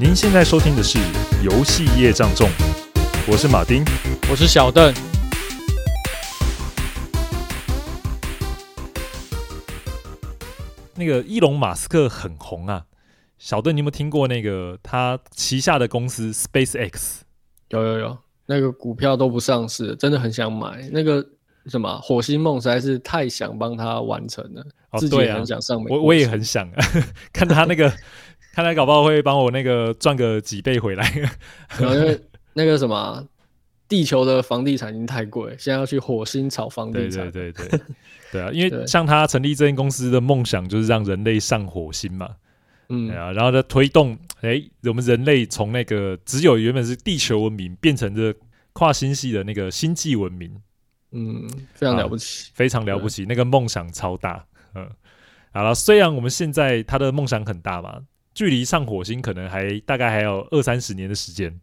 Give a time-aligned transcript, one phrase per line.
[0.00, 0.98] 您现在收听的是
[1.42, 2.48] 《游戏业障重》，
[3.30, 3.84] 我是马丁，
[4.30, 4.94] 我是小邓。
[10.94, 12.86] 那个伊隆马斯克很红啊，
[13.36, 17.18] 小邓，你有没有听过那个他旗下的公司 SpaceX？
[17.68, 20.88] 有有有，那个股票都不上市，真的很想买。
[20.90, 21.22] 那个
[21.66, 25.98] 什么火星梦实在是太想帮他完成了，哦、自己也很想上美国。
[25.98, 26.66] 我我也很想
[27.34, 27.92] 看他那个。
[28.52, 31.08] 看来搞不好会帮我那个赚个几倍回来。
[31.80, 32.20] 因为
[32.54, 33.24] 那个什么，
[33.88, 37.30] 地球的房地产已经太贵，现在要去火星炒房地产。
[37.30, 37.80] 对对对对，
[38.32, 42.28] 对啊，因为像他成立这间公司的梦想就是让人类上火星嘛。
[42.88, 48.34] 嗯，对啊，然后呢推动，哎，我们人类从那个只有原本是地球文明，变成这
[48.72, 50.52] 跨星系的那个星际文明。
[51.12, 54.44] 嗯，非常了不起，非常了不起，那个梦想超大。
[54.74, 54.88] 嗯，
[55.52, 58.00] 好了，虽然我们现在他的梦想很大嘛。
[58.40, 61.60] 距离上火星可能还大概还有二三十年的时间，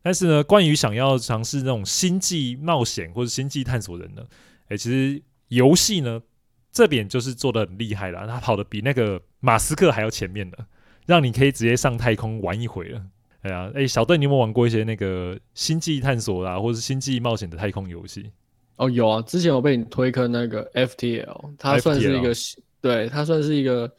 [0.00, 4.22] 但是呢，关于想要尝试那种星际冒险或者星际探索人呢，
[4.68, 6.22] 诶、欸，其实游戏呢
[6.70, 10.66] 这边就是做的很厉害了，他跑的比那个马斯克还要前面的，
[11.04, 13.02] 让你可以直接上太空玩一回了。
[13.40, 18.30] 哎呀，哎，小邓，你有没有玩过一些那个星际探索啊，或者是星际冒险的太空游戏？
[18.76, 22.58] 哦，有啊，之前我被你推坑那个 FTL，它算是一个，FTL？
[22.80, 23.92] 对，它算是一个。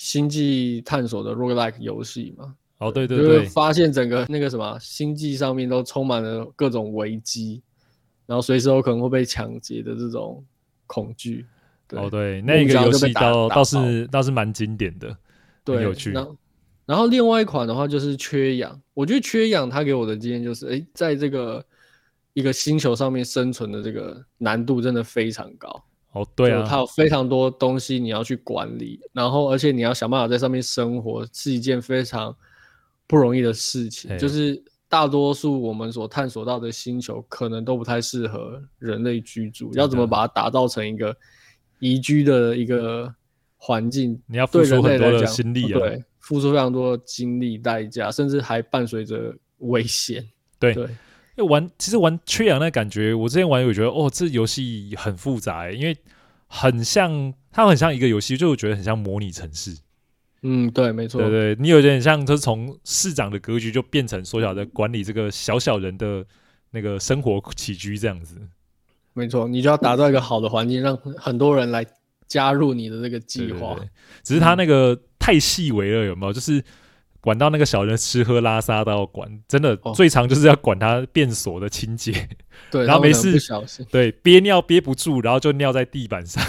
[0.00, 2.54] 星际探索的 roguelike 游戏嘛？
[2.78, 7.60] 哦，对对对，发现整个那个什么星际上面都充满了各种危机，
[8.24, 10.42] 然后随时有可能会被抢劫的这种
[10.86, 11.44] 恐惧。
[11.90, 15.14] 哦，对，那个游戏倒倒是倒是蛮经典的，
[15.62, 16.12] 对，很有趣。
[16.86, 21.62] 然后另外一款的话就是缺氧，我觉得缺氧它给我的经验就是，哎，在这个
[22.32, 25.84] 一个星球上面生存的这个难度真的非常高。
[26.12, 32.36] 哦，对啊，它有非常多东西你要去管理，然后而且你要想办法在上面生活，是一件非常
[33.06, 34.18] 不容易的事情。
[34.18, 39.70] 就是大多数我们所探索到的星球，可能都不太适合人类居住。
[39.74, 41.16] 要怎么把它打造成一个
[41.78, 43.14] 宜居的一个
[43.56, 44.20] 环境？
[44.26, 50.28] 你要付出很多的心力啊，对，付出非常多的精力代价，甚至还伴随着危险。
[50.58, 50.74] 对。
[50.74, 50.88] 对
[51.42, 55.96] 玩其实玩缺氧那感觉，我之前玩我觉得哦，这游戏很复杂哎，因为
[56.46, 59.76] 很像它很像一个游戏，就我觉得很像模拟城市。
[60.42, 66.24] 嗯，对，没错，对对，你有点像，就是从市长的格局就变成缩小的管理这个小小人的
[66.70, 68.36] 那个生活起居这样子。
[69.12, 71.84] 没错，你就要打造一个好的环境，让很多人来
[72.26, 73.78] 加入你的这个计划。
[74.22, 76.32] 只是它那个太细微了，有没有？
[76.32, 76.62] 就是。
[77.20, 82.28] 管到那个小人吃喝拉撒都要管，真的最常就是要管他便所的清洁。
[82.70, 83.38] 对，然后没事，
[83.90, 86.42] 对憋尿憋不住，然后就尿在地板上。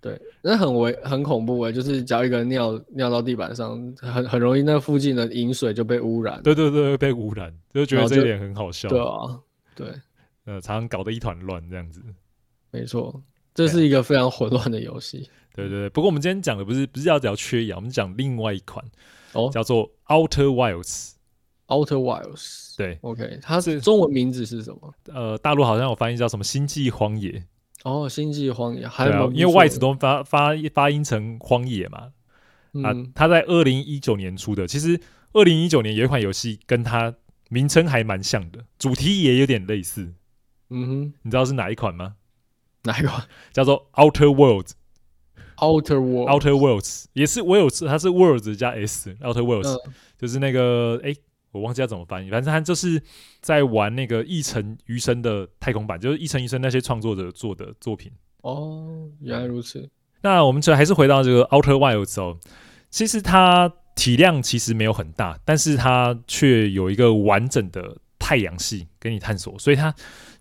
[0.00, 6.38] 对，那很危很恐怖哎，就是只要一个人尿尿到地板上，很很容易那附近的饮水就被污染。
[6.42, 8.86] 对对对，被污染，就觉得这一点很好笑。
[8.90, 9.40] 对啊，
[9.74, 9.86] 对，
[10.44, 12.02] 呃，常常搞得一团乱这样子。
[12.70, 13.22] 没错，
[13.54, 15.30] 这是一个非常混乱的游戏。
[15.54, 18.84] 对对对，不过我们今天讲的不是不是要讲缺氧，我们讲另外一款。
[19.34, 24.94] 哦，叫做 Outer Wilds，Outer Wilds，对，OK，它是中文名字是什么？
[25.12, 27.30] 呃，大陆好像有翻译叫什么《星际荒野》。
[27.84, 32.12] 哦，《星际荒野》还有、啊，因为外资都发发发音成荒野嘛。
[32.72, 34.66] 嗯、啊，它在二零一九年出的。
[34.66, 34.98] 其实
[35.32, 37.14] 二零一九年有一款游戏跟它
[37.50, 40.14] 名称还蛮像的，主题也有点类似。
[40.70, 42.16] 嗯哼，你知道是哪一款吗？
[42.84, 43.26] 哪一款？
[43.52, 44.70] 叫做 Outer Worlds。
[45.56, 51.20] Outer Worlds, Outer Worlds 也是 Worlds，它是 Worlds 加 S，Outer Worlds、呃、就是那个哎、欸，
[51.52, 53.00] 我忘记要怎么翻译，反正它就是
[53.40, 58.10] 在玩那个《一尘余生》的太空版，就是《一尘余生》那些创作者做的作品。
[58.42, 59.88] 哦，原来如此。
[60.22, 62.38] 那我们就还是回到这个 Outer Wilds 哦，
[62.90, 69.94] 其实它体量其实没有很大，但是它却有一个完整的太阳系给你探索，所以它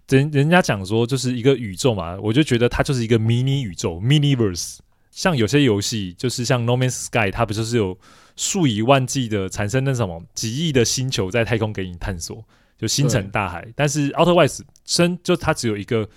[0.09, 4.79] 人人家讲说就是一个宇宙嘛，我就觉得它就是一个迷你宇宙 （Miniverse）。
[5.13, 7.95] 像有些游戏，就是像《No Man's Sky》，它不就是有
[8.35, 12.43] 数以万计的产生那什么几亿的星球在太空给你探索，
[12.79, 13.63] 就星辰大海。
[13.75, 16.09] 但是《Outer Wilds》生就它只有一个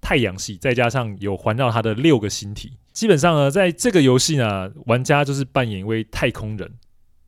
[0.00, 2.72] 太阳系，再加上有环绕它的六个星体。
[2.94, 6.72] 基本上呢，在这个游戏呢，玩家就是扮演一位太空人，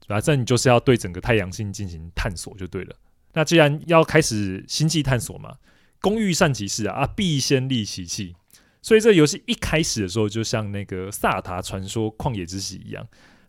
[0.08, 2.96] 反正你就是要对整个太阳系进行探索就对了。
[3.34, 5.56] 那既然要开始星际探索嘛，
[6.00, 8.34] 工欲善其事啊，啊必先利其器。
[8.82, 13.06] 所以这游戏一开始的时候，就像那个《萨尔达传说：旷野之息》一样，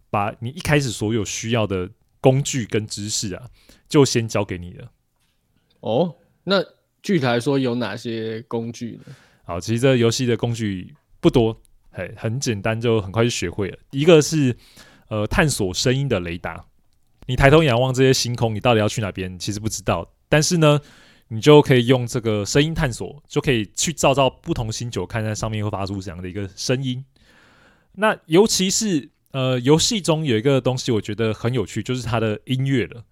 [0.10, 1.89] 把你一开始所有需要的
[2.19, 3.48] 工具跟知识啊，
[3.88, 4.92] 就先交给你了。
[5.80, 6.63] 哦，那
[7.01, 9.16] 具体来说有哪些工具呢？
[9.44, 11.62] 好，其实这个游戏的工具不多，
[11.92, 13.77] 嘿，很简单，就很快就学会了。
[13.92, 14.56] 一个是
[15.07, 16.66] 呃，探索声音的雷达，
[17.25, 19.38] 你抬头仰望这些星空，你到底要去哪边？
[19.39, 20.13] 其实不知道。
[20.30, 20.80] 但是呢，
[21.33, 27.06] 你就可以用这个声音探索，就可以去照照不同星球，看看上面会发出怎样的一个声音。
[27.94, 33.06] 那尤其是呃，游戏中有一个东西，我觉得很有趣，就是它的音乐了。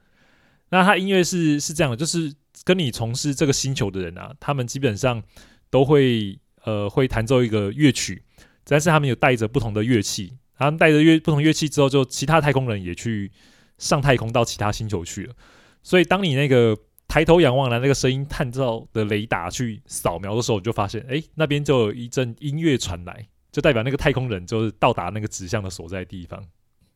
[0.70, 2.34] 那它音乐是是这样的，就是
[2.66, 5.24] 跟你从事这个星球的人啊，他们基本上
[5.70, 8.22] 都会呃会弹奏一个乐曲，
[8.66, 10.34] 但是他们有带着不同的乐器。
[10.58, 13.32] 他们带着乐不同乐器之后，就其他太空人也去
[13.78, 15.34] 上太空到其他星球去了。
[15.82, 16.78] 所以，当你那个
[17.10, 26.42] 抬头仰望来那个声音探照的雷达去扫描的时候，你就发现，哎，那边就有一阵音乐传来，就代表那个太空人就是到达那个指向的所在地方。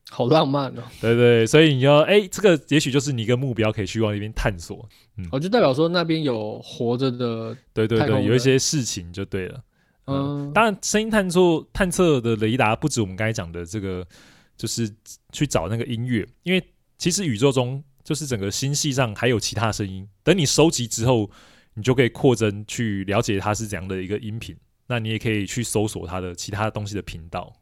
[0.09, 0.83] 好浪漫哦！
[1.01, 4.87] 对对，所以你要，哎，这个也许就是你一个目标，可以去往那边探索。
[5.17, 9.63] 嗯，我就代表说那边有活着的，对对对，有一些事情就对了。
[10.05, 11.39] 嗯，当然，声音探测
[11.73, 14.05] 探测的雷达不止我们刚才讲的这个，
[14.55, 14.93] 就是
[15.31, 16.61] 去找那个音乐，因为
[16.99, 20.07] 其实宇宙中就是整个星系上还有其他声音。
[20.23, 21.29] 等你收集之后，
[21.75, 24.55] 你就可以扩增去了解它是怎样的一个音频。
[24.87, 27.53] 那你也可以去搜索它的其他东西的频道。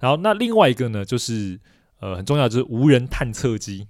[0.00, 1.60] 然后，那另外一个呢，就是
[2.00, 3.86] 呃很重要，就是无人探测机，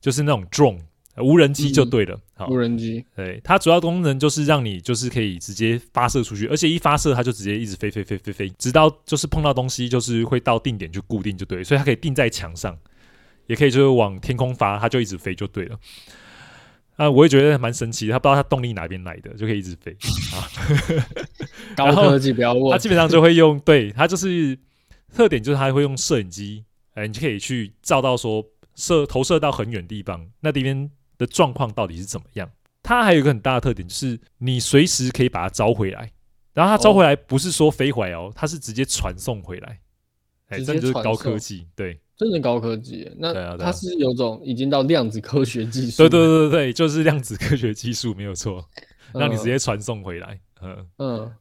[0.00, 0.80] 就是那种 drone。
[1.18, 12.74] 无人机就对了，嗯、好，无人机，对，它主要功能就是让你就是可以直接发射出去，而且一发射它就直接一直飞飞飞飞飞，直到就是碰到东西就是会到定点去固定就对，所以它可以定在墙上，
[13.52, 15.78] 也可以就是往天空发，它就一直飞就对了。
[16.96, 19.96] 啊，我也觉得蛮神奇的，它不知道它动力哪边来的，就可以一直飞
[20.32, 20.48] 啊。
[21.76, 24.58] 高科技不要问，他基本上就会用，对，它就是
[25.14, 26.64] 特点就是它会用摄影机，
[26.94, 28.44] 哎，你就可以去照到说
[28.74, 30.90] 射投射到很远地方，那这边。
[31.18, 32.50] 的状况到底是怎么样？
[32.82, 36.10] 它还有一个很大的特点，就是你随时可以把它招回来。
[36.52, 39.78] 然后它招回来不是说飞回来哦，它是直接传送回来。
[40.48, 43.10] 哎，这就是高科技，对，真的高科技。
[43.18, 45.96] 那它是有种已经到量子科学技术。
[45.96, 48.64] 对对对对，就是量子科学技术没有错，
[49.12, 50.40] 让你直接传送回来。
[50.62, 51.32] 嗯嗯。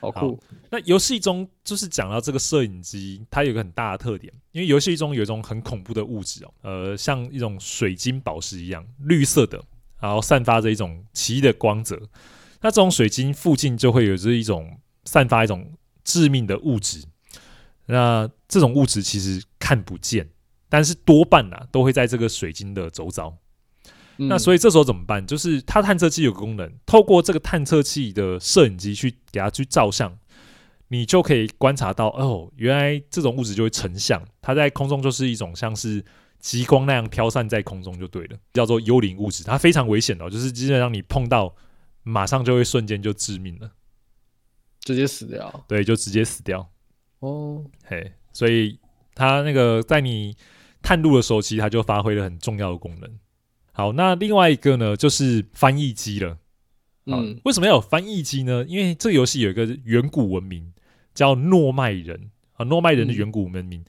[0.00, 0.36] 好酷！
[0.36, 0.38] 好，
[0.70, 9.60] 那游戏中就是讲到这个摄影机，它有一个很大的特点，因为游戏中有一种很恐怖的物质哦，呃，像一种水晶宝石一样，绿色的，
[10.00, 12.00] 然后散发着一种奇异的光泽。
[12.60, 15.68] 那这种水晶附近就会有着一种散发一种
[16.04, 17.04] 致命的物质。
[17.86, 20.26] 那这种物质其实看不见，
[20.70, 23.36] 但是多半啊都会在这个水晶的周遭。
[24.16, 25.26] 那所以这时候怎么办？
[25.26, 30.18] 就是它探测器有个功能，透过这个探测器的摄影机去给它去照相，
[30.88, 36.02] 你就可以观察到哦，原来这种物质就会成像，它在空中就是一种像是
[36.38, 41.54] 极光那样飘散在空中就对了，叫做幽灵物质，它非常危险哦，就是基本上你碰到，
[42.04, 43.70] 马上就会瞬间就致命了，
[44.80, 45.64] 直接死掉。
[45.68, 46.66] 对，就直接死掉。
[47.18, 48.80] 哦，嘿，所以
[49.18, 50.36] 它那个在你
[50.80, 53.10] 探路的时候，其实它就发挥了很重要的功能。
[53.72, 56.38] 好，那另外一个呢，就是翻译机了。
[57.06, 58.64] 嗯，为什么要有翻译机呢？
[58.68, 60.72] 因为这个游戏有一个远古文明
[61.14, 63.80] 叫诺麦人啊，诺麦人的远古文明。
[63.80, 63.84] 嗯、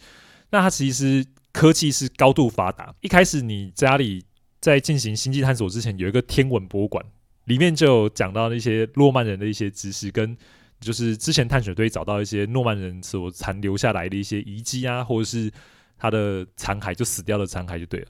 [0.52, 2.96] 那它其实科技是高度发达。
[3.02, 4.24] 一开始你家里
[4.60, 7.06] 在进行星际探索之前，有一个天文博物馆，
[7.46, 10.38] 里面就有讲到那些诺曼人的一些知识，跟
[10.80, 15.52] 就是之前探险队找到一些诺曼人所残留下来的一些遗迹啊，或者是
[15.98, 18.08] 他的残骸，就死掉的残骸就对了。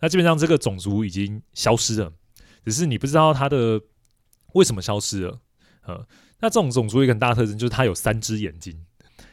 [0.00, 2.12] 那基本上这个种族已经消失了，
[2.64, 3.80] 只是你不知道它的
[4.54, 5.40] 为什么消失了。
[5.84, 6.06] 呃，
[6.40, 8.84] 那这种种族一个很大的特征就是它有三只眼睛。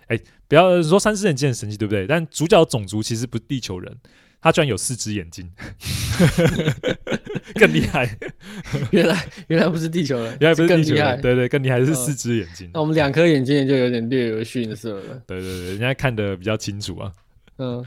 [0.07, 2.05] 哎，不要说三只眼睛很神奇，对不对？
[2.07, 3.97] 但主角种族其实不是地球人，
[4.41, 5.51] 他居然有四只眼睛，
[7.55, 8.17] 更厉害。
[8.91, 12.69] 原来原来不是地球人，原来不是地球人，对对，更厉害是四只眼睛。
[12.73, 15.21] 那我们两颗眼睛也就有点略有逊色了。
[15.27, 17.11] 对对对，人家看的比较清楚啊。
[17.57, 17.85] 嗯，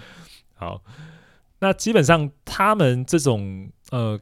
[0.55, 0.83] 好。
[1.61, 4.17] 那基本上，他们这种呃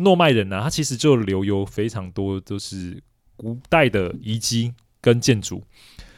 [0.00, 3.02] 诺曼人呢、啊，他其实就留有非常多都是
[3.36, 5.64] 古代的遗迹跟建筑，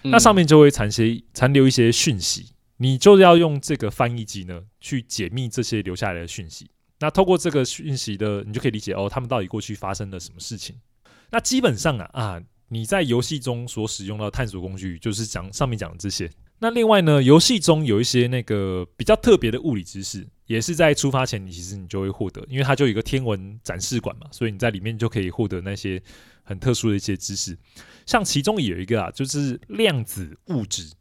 [0.02, 2.46] 嗯、那上面就会残些残留一些讯息，
[2.78, 6.68] 你就要用这个翻译机呢去解密这些留下来的讯息。
[7.00, 10.76] 那透过这个讯息的，你就可以理解哦，他们到底过去发生了什么事情。
[11.30, 16.30] 那基本上啊啊，你在游戏中所使用到探索工具，就是讲上面讲的这些。
[16.58, 26.02] 那另外呢，游戏中有一些那个比较特别的物理知识，也是在出发前你其实你就会获得，因为它就有一个天文展示馆嘛，所以你在里面就可以获得那些
[26.42, 27.56] 很特殊的一些知识。
[28.04, 30.92] 像其中有一个啊，就是量子物质。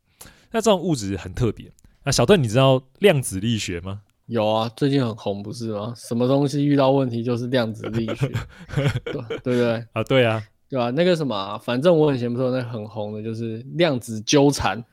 [0.51, 1.69] 那这种物质很特别。
[2.05, 4.03] 那小邓，你知道量子力学吗？
[4.29, 5.91] 有啊，最近很红不是吗？
[5.95, 8.27] 什么东西遇到问题就是量子力学，
[9.03, 9.85] 对对不对？
[9.93, 10.91] 啊，对啊，对吧、啊？
[10.91, 14.83] 那个什么、啊，反正我以前不是有那个很红的，就是量子纠缠。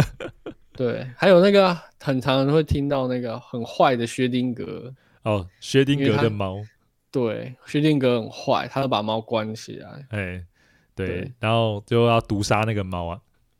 [0.76, 4.92] 对，还有那个很常人会听到那个很坏的薛定格
[5.24, 6.62] 哦，薛定谔的猫。
[7.10, 9.88] 对，薛定谔很坏，他就把猫关起来。
[10.10, 10.44] 哎，
[10.94, 13.18] 对，对然后就要毒杀那个猫啊。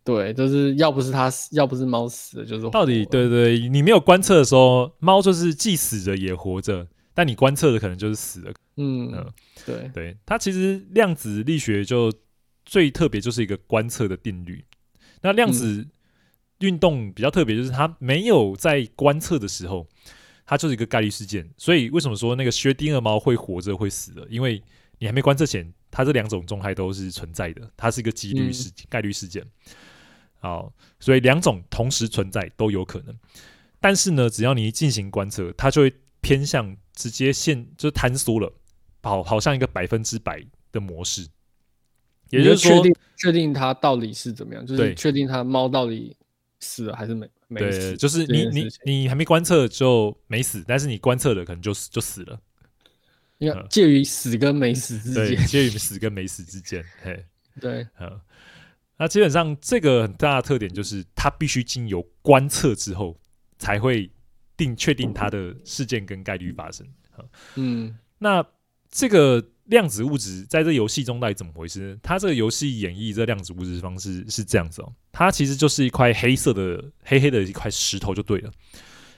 [0.09, 8.50] 对，就是要不是它死，要不是猫死了，就是到底对对，你没有观测的时候，猫就是既死着也活着，但你观测的可能就是死了。
[8.79, 9.33] 嗯，嗯
[9.67, 12.11] 对对，它其实量子力学就
[12.65, 14.65] 最特别就是一个观测的定律。
[15.21, 15.87] 那量子
[16.61, 19.87] 运动比较特别，就是它没有在观测的时候，
[20.47, 21.47] 它就是一个概率事件。
[21.59, 24.27] 所以为什么说那个薛定谔猫会活着会死的？
[24.31, 24.62] 因为
[24.99, 29.45] 你还没观测前，它这两种状态都是存在的，它是一个几率事、嗯、概率事件。
[30.40, 33.18] 好，所以两种同时存在都有可能，
[33.80, 38.52] 但是呢，只要你一进行观测，它就会偏向直接现，就是坍缩了，
[39.02, 40.40] 好，好像一个百分之百
[40.71, 41.26] 的模式，
[42.30, 46.16] 也就是说，确定确定它到底是怎么样，就是确定它猫到底
[46.61, 52.40] 死了还是没没死，就是你你你还没观测就没死，但是你观测了可能就就死了，
[53.38, 57.25] 你看介于死跟没死之间，介于死跟没死之间，嘿，
[57.61, 58.21] 对，嗯。
[59.00, 63.17] 那基本上这个很大的特点就是，它必须经由观测之后，
[63.57, 64.11] 才会
[64.57, 66.85] 定确定它的事件跟概率发生。
[67.55, 68.45] 嗯，那
[68.90, 71.97] 这个量子物质在这游戏中到底怎么回事呢？
[72.02, 78.50] 它这个游戏演绎这量子物质的方式是这样子哦，它其实就是一块黑色的黑黑的一块石头就对了。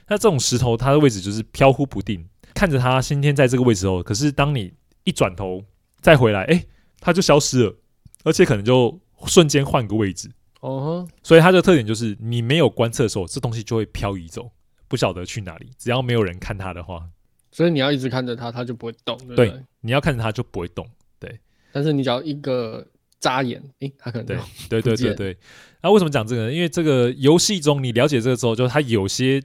[0.07, 2.23] 那这种石头它的位置就是飘忽不定，
[2.53, 4.71] 看着它先天在这个位置哦，可是当你
[5.05, 5.63] 一转头
[6.01, 6.63] 再回来，哎，
[6.99, 7.75] 它就消失了，
[8.23, 9.01] 而且可能就。
[9.27, 10.29] 瞬间换个位置，
[10.61, 11.13] 哦、uh，huh.
[11.23, 14.51] 所以它的特点就是，你没有观测的时候，这东西就会漂移走，
[14.87, 15.69] 不晓得去哪里。
[15.77, 17.07] 只要没有人看它的话，
[17.51, 19.17] 所以你要一直看着它，它就不会动。
[19.35, 20.87] 对，你要看着它就不会动。
[21.19, 21.39] 对，
[21.71, 22.85] 但是你只要一个
[23.19, 24.37] 眨眼，诶、欸，它可能对
[24.69, 25.37] 对对对对。
[25.81, 26.53] 那、啊、为什么讲这个呢？
[26.53, 29.41] 因为这个游戏中你了解这个之后，就它有些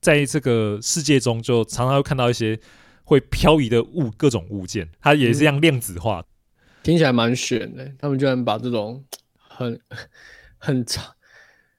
[0.00, 2.58] 在这个世界中，就常常会看到一些
[3.04, 6.20] 会漂移的物，各种物件，它也是一样量子化。
[6.20, 6.24] 嗯
[6.82, 9.04] 听起来蛮悬的，他们居然把这种
[9.36, 9.80] 很
[10.58, 11.04] 很长、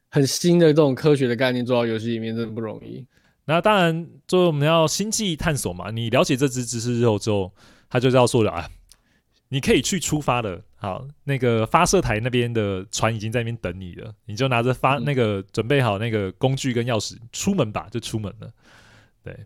[0.08, 3.06] 很新的这种科学的概念做到游戏里面，真的不容易。
[3.44, 5.90] 那当然，就我们要星际探索嘛。
[5.90, 7.52] 你了解这支知识之后，之后
[7.90, 8.70] 他就要说了啊，
[9.48, 10.62] 你可以去出发了。
[10.76, 18.50] 好，那个发射台那边的船已经在那边等你了，你就拿着发、嗯、那个准备好那个工具跟钥匙出门吧，就出门了。
[19.22, 19.36] 对，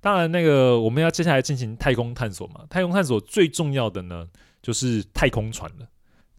[0.00, 2.64] 当然那个我们要接下来进行太空探索嘛。
[2.68, 4.26] 太空探索最重要的呢，
[4.62, 5.88] 就是太空船了。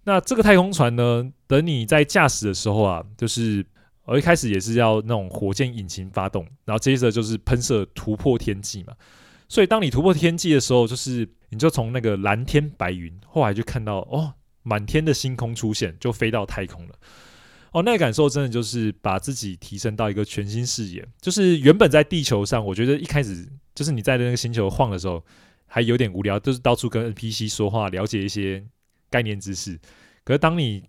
[0.04, 3.64] 那这个太空船呢，等你在驾驶的时候啊，就是
[4.06, 8.94] 我一开始也是要那种火箭引擎发动，然后接着就是喷射突破天际嘛。
[9.48, 16.96] 所以当你突破天际的时候，就是你就从那个蓝天白云，后来就看到哦，满天的星空出现，就飞到太空了。
[17.72, 21.08] 哦，那个感受真的就是把自己提升到一个全新视野。
[21.22, 25.24] 就是原本在地球上，我觉得一开始就是你在那个星球晃的时候。
[25.74, 28.62] 还有点无聊，就是到处跟 NPC 说话，了解一些
[29.10, 29.80] 概念知识。
[30.26, 30.84] 可是当你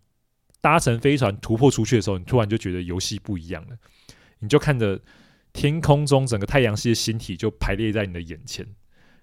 [0.60, 3.76] 搭乘飞船突破出去的时候，你突然就觉得游戏不一样了。
[4.40, 5.00] 你就看着
[5.52, 8.66] 天空中整个太阳系的星体就排列在你的眼前，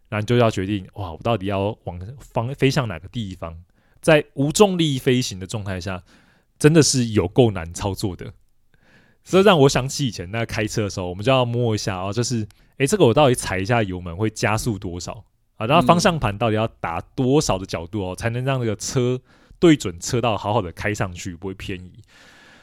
[0.08, 3.62] 然后你就要决定：哇，我到底要往方飞向哪个地方？
[4.02, 6.02] 在无重力飞行的状态下，
[6.58, 8.34] 真的是有够难操作的。
[9.26, 12.48] 所以让我想起以前那开车的时候，我们就要摸一下哦，就是
[12.78, 15.26] 诶，这个我到底踩一下油门会加速多少？
[15.60, 19.20] 啊，然后方向盘到底要打多少的角度哦，才能让这个车
[19.60, 21.92] 对准车道，好好的开上去，不会偏移？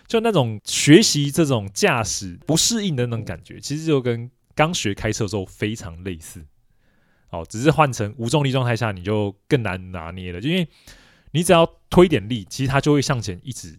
[0.08, 6.42] 就那种学习这种驾驶不适应的那种感觉，其实就跟刚学开车的时候非常类似。
[7.28, 10.66] 哦，只是换成无重力状态下，你就更难拿捏了，因为
[11.32, 13.78] 你只要推点力，其实它就会向前一直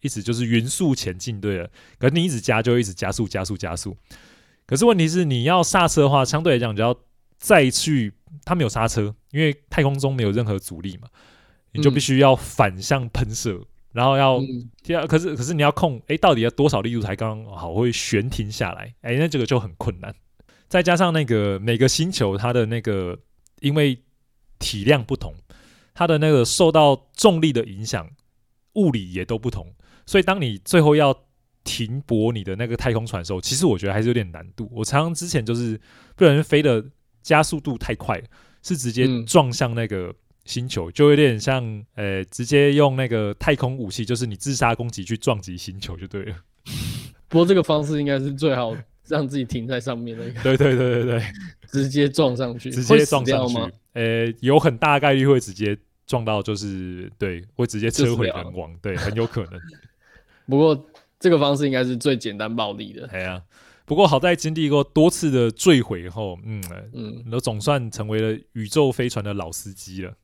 [0.00, 1.70] 一直就是匀速前进，对了。
[1.98, 3.96] 可是你一直加，就会一直加速、加速、加速。
[4.66, 6.96] 可是问题是，你要刹车的话，相对来讲就要
[7.40, 8.12] 再去。
[8.44, 11.08] 它没有刹车，因为太空中没有任何阻力嘛，
[11.72, 14.40] 你就必须要反向喷射，嗯、然后要，
[14.86, 18.94] 要、嗯，可是可是你要控，哎，到底要多少力度才刚刚好会悬停下来？
[19.02, 20.14] 哎，那这个就很困难。
[20.68, 23.18] 再加上那个每个星球它的那个，
[23.60, 24.00] 因为
[24.58, 25.34] 体量不同，
[25.92, 28.08] 它的那个受到重力的影响，
[28.74, 29.66] 物理也都不同，
[30.06, 31.14] 所以当你最后要
[31.64, 34.70] 停泊你的那个太空船的时候，其实我觉得还是有点难度。
[34.72, 35.78] 我常常之前就是
[36.14, 36.82] 不小心飞的。
[37.22, 38.20] 加速度太快，
[38.62, 46.36] 是直接撞向那个星球，嗯、就有点像呃，直接用那个太空武器，就是你自杀攻击去撞击星球就对了。
[47.28, 50.40] 不过这个方式应该是最好让自己停在上面的一个。
[50.42, 51.22] 对对对对对，
[51.68, 53.70] 直接撞上去，直接撞上去吗？
[53.92, 59.60] 呃，有很大概率会直接撞到，就是对，会直接车毁人亡，对，很有可能。
[60.48, 60.86] 不过
[61.18, 63.08] 这个方式应该是最简单暴力的。
[63.12, 63.42] 哎呀。
[63.90, 66.62] 不过好在经历过多次的坠毁后，嗯
[66.94, 70.14] 嗯，都总算成为了宇宙飞船的老司机了。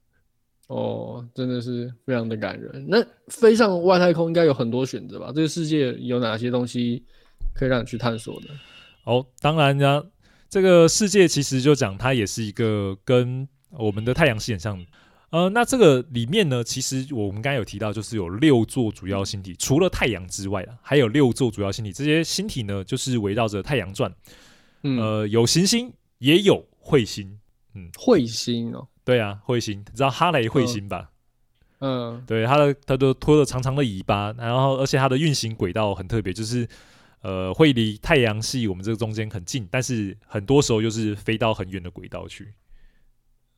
[0.68, 2.86] 哦，真的是非常的感人。
[2.86, 5.32] 那飞上外太空应该有很多选择吧？
[5.34, 7.02] 这个世界有哪些东西
[7.56, 8.46] 可以让你去探索的？
[9.02, 10.00] 哦，当然呀，
[10.48, 14.86] 这个世界其实就讲它也是一个跟我们的太阳系很像。
[15.30, 21.92] 呃，那这个里面呢，其实我们刚才有提到，就是有六座主要星体，除了太阳之外啊，还有六座主要星体。
[21.92, 24.12] 这些星体呢，就是围绕着太阳转。
[24.82, 27.38] 嗯，呃，有行星，也有彗星。
[27.74, 28.86] 嗯，彗星哦。
[29.04, 31.10] 对啊，彗星，你知道哈雷彗星吧？
[31.80, 36.66] 嗯，嗯对，它的它都拖着长长的尾巴，然后而且它的运行轨道很特别，就是
[37.20, 42.54] 呃会离太阳系我们这个中间很近，但是很多时候就是飞到很远的轨道去。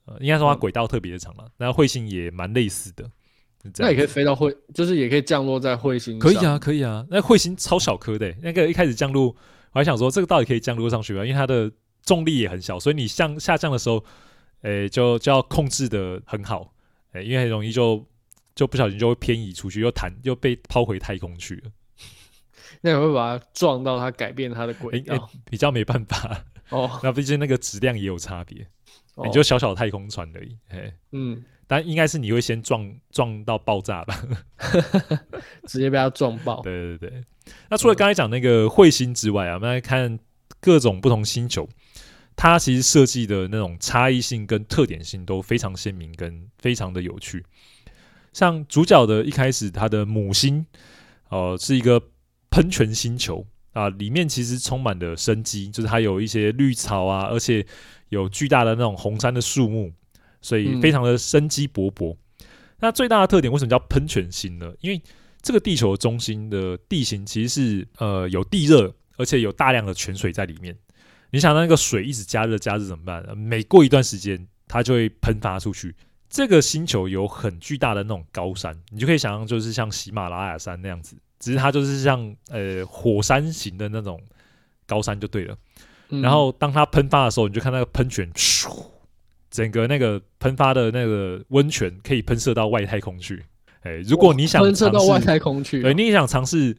[0.09, 3.09] 呃，应该说它轨道特别的长了，那彗、嗯、星也蛮类似的。
[3.77, 6.19] 那也可以飞到彗，就是也可以降落在彗星上。
[6.19, 7.05] 可以啊，可以啊。
[7.09, 9.27] 那彗星超小颗的，那个一开始降落，
[9.71, 11.25] 我还想说这个到底可以降落上去吗？
[11.25, 11.71] 因为它的
[12.03, 14.03] 重力也很小，所以你向下降的时候。
[14.61, 16.73] 诶、欸，就就要控制的很好，
[17.13, 18.05] 诶、欸，因为很容易就
[18.53, 21.71] 就不小心就会偏移出去，又弹又被抛回太空去了。
[22.83, 25.27] 那你会把它撞到它，改变它的轨道、欸欸？
[25.49, 26.99] 比较没办法哦。
[27.01, 28.67] 那毕竟那个质量也有差别，
[29.15, 30.57] 哦、你就小小的太空船而已。
[30.69, 34.21] 嘿、嗯，但应该是你会先撞撞到爆炸吧？
[35.67, 36.61] 直接被它撞爆。
[36.63, 37.23] 对对对。
[37.69, 40.19] 那除了刚才讲那个彗星之外啊，我们来看
[40.59, 41.67] 各种不同星球。
[42.35, 47.43] 它其实设计的那种差异性跟特点性都非常鲜明，跟非常的有趣。
[48.31, 50.65] 像主角的一开始，它的母星，
[51.27, 52.01] 呃，是一个
[52.49, 57.65] 喷泉星球啊，里面其实充满了生机，就是它有一些绿草啊，而且
[58.09, 59.91] 有巨大的那种红杉的树木，
[60.41, 62.13] 所以非常的生机勃勃。
[62.13, 62.45] 嗯、
[62.79, 64.71] 那最大的特点为什么叫喷泉星呢？
[64.81, 65.01] 因为
[65.41, 70.75] 这个地球中心的地形其实是呃有地热，而且有大量的泉水在里面。
[71.31, 73.37] 你想那个水一直加热加热怎么办？
[73.37, 75.95] 每过一段时间，它就会喷发出去。
[76.29, 84.21] 这个星球有很巨大的那种高山，你就可以想象，就是像喜马拉雅山那样子，只是它就是像呃火山型的那种
[84.85, 85.57] 高山就对了。
[86.09, 88.69] 嗯、然后当它喷发的时候，你就看那个喷泉，咻，
[89.49, 93.43] 整个那个喷发的那个温泉可以喷射到外太空去。
[93.81, 96.75] 哎，如果你想喷射到外太空去，对，你也想尝试。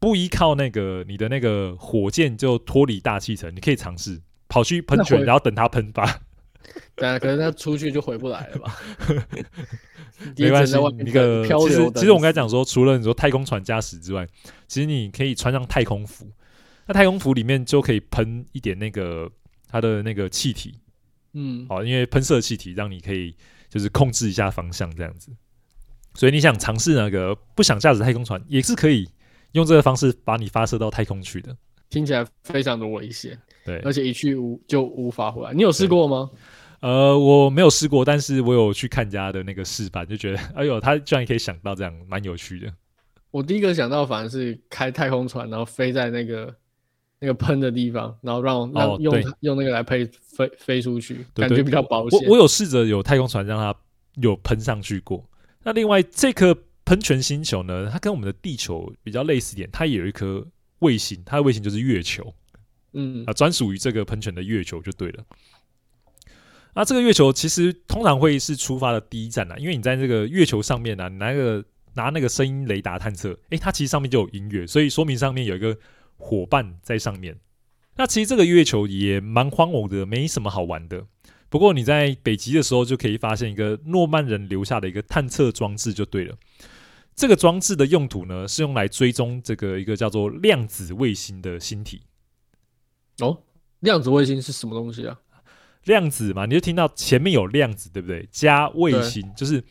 [0.00, 6.20] 不依靠那个你的那个火箭就脱离大气层，你可以尝试跑去喷泉，然后等它喷发。
[6.94, 8.76] 对啊，可能它出去就回不来了吧？
[10.38, 14.24] 没关系，一个其实其实我刚才讲说，除了你说太空船驾驶之外，
[14.68, 16.30] 其实你可以穿上太空服。
[16.88, 19.30] 那太空服里面就可以喷一点那个
[19.68, 20.74] 它的那个气体，
[21.34, 23.36] 嗯，好，因为喷射气体让你可以
[23.68, 25.30] 就是控制一下方向这样子。
[26.14, 29.08] 所以你想尝试那个不想驾驶太空船也是可以。
[29.52, 31.56] 用这个方式把你发射到太空去的，
[31.88, 33.36] 听起来非常的危险。
[33.64, 35.54] 对，而且一去无就无法回来。
[35.54, 36.30] 你有试过吗？
[36.80, 42.70] 呃，我没有试过，但是我有去看人家的那个示范，就觉得哎呦，他居然可以想到这样，蛮有趣的。
[43.30, 46.54] 我第一个想到反而是开太空船，然后飞在那个
[47.20, 52.20] 那个喷的地方，然后让让用、哦、用那个来飞飞飞出去，感觉比较保险。
[52.26, 53.74] 我我有试着有太空船让它
[54.22, 55.28] 有喷上去过。
[55.62, 56.56] 那另外这颗。
[56.88, 60.42] 喷泉星球呢，它跟我们的地球比较类似一点，它也有一颗
[60.78, 62.32] 卫星，它的卫星就是月球，
[62.94, 65.22] 嗯啊，专属于这个喷泉的月球就对了。
[66.74, 75.76] 那这个月球其实通常会是出发的第一站呐，因为你在这个月球上面呢，你拿个拿那个声音雷达探测，诶，它其实上面就有音乐，所以说明上面有一个
[76.18, 77.38] 伙伴在上面。
[77.96, 81.06] 那其实这个月球也蛮荒芜的，没什么好玩的。
[81.48, 86.36] 不过你在北极的时候就可以发现一个诺曼人留下的一个探测装置就对了。
[87.16, 92.02] 这个装置的用途呢，是用来追踪这个一个叫做量子卫星的星体。
[93.20, 93.42] 哦，
[93.80, 95.18] 量子卫星是什么东西啊？
[95.84, 98.28] 量子嘛，你就听到前面有量子，对不对？
[98.30, 99.64] 加卫星，就是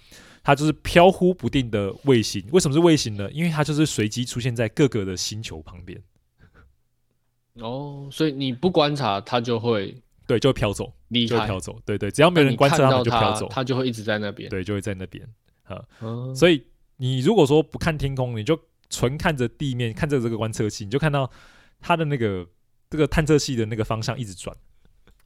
[0.43, 2.43] 它就是飘忽不定的卫星。
[2.51, 3.31] 为什么是卫星呢？
[3.31, 6.01] 因为它就是随机出现在各个的星球旁边。
[7.59, 11.79] 哦，所以你不观察它就会对，就会飘走，离开就会飘走。
[11.85, 14.49] 对对，只要没人观察它，它就飘走，它就会一直在那边。
[14.49, 15.27] 对，就会在那边。
[15.63, 16.63] 啊，嗯、所以。
[16.99, 21.29] 你如果说不看天空，你就纯看着地面，看着这个观测器，你就看到
[21.79, 22.43] 它的那个
[22.89, 24.57] 这个探测器的那个方向一直转。